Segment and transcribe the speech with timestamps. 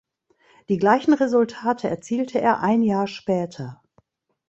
[0.69, 3.83] Die gleichen Resultate erzielte er ein Jahr später.